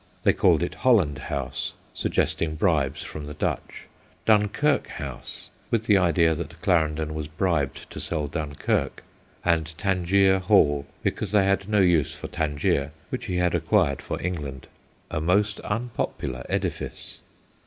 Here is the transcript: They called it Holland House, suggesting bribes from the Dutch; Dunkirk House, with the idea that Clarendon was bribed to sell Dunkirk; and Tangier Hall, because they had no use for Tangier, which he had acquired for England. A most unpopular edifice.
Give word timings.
They 0.23 0.33
called 0.33 0.63
it 0.63 0.73
Holland 0.81 1.19
House, 1.19 1.73
suggesting 1.93 2.55
bribes 2.55 3.03
from 3.03 3.27
the 3.27 3.35
Dutch; 3.35 3.85
Dunkirk 4.25 4.87
House, 4.87 5.51
with 5.69 5.83
the 5.85 5.99
idea 5.99 6.33
that 6.33 6.59
Clarendon 6.63 7.13
was 7.13 7.27
bribed 7.27 7.87
to 7.91 7.99
sell 7.99 8.25
Dunkirk; 8.25 9.03
and 9.45 9.77
Tangier 9.77 10.39
Hall, 10.39 10.87
because 11.03 11.33
they 11.33 11.45
had 11.45 11.69
no 11.69 11.81
use 11.81 12.15
for 12.15 12.29
Tangier, 12.29 12.91
which 13.09 13.25
he 13.27 13.37
had 13.37 13.53
acquired 13.53 14.01
for 14.01 14.19
England. 14.19 14.67
A 15.11 15.21
most 15.21 15.59
unpopular 15.59 16.47
edifice. 16.49 17.19